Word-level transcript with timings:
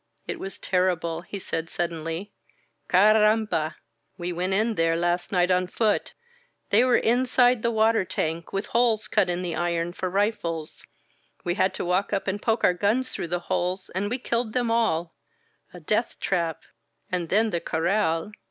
"It 0.25 0.39
was 0.39 0.57
terrible,*' 0.57 1.21
he 1.21 1.37
said 1.37 1.69
suddenly. 1.69 2.31
Carramba! 2.89 3.75
We 4.17 4.33
went 4.33 4.53
in 4.53 4.73
there 4.73 4.95
last 4.95 5.31
night 5.31 5.51
on 5.51 5.67
foot. 5.67 6.13
They 6.71 6.83
were 6.83 6.97
in 6.97 7.27
side 7.27 7.61
the 7.61 7.69
water 7.69 8.03
tank, 8.03 8.51
with 8.51 8.65
holes 8.65 9.07
cut 9.07 9.29
in 9.29 9.43
the 9.43 9.53
iron 9.53 9.93
for 9.93 10.09
rifles. 10.09 10.83
We 11.43 11.53
had 11.53 11.75
to 11.75 11.85
walk 11.85 12.13
up 12.13 12.27
and 12.27 12.41
poke 12.41 12.63
our 12.63 12.73
guns 12.73 13.11
through 13.11 13.27
the 13.27 13.41
holes 13.45 13.91
and 13.93 14.09
we 14.09 14.17
killed 14.17 14.53
them 14.53 14.71
all— 14.71 15.13
a 15.71 15.79
death 15.79 16.19
trap! 16.19 16.63
And 17.11 17.29
then 17.29 17.51
the 17.51 17.61
Corral! 17.61 18.31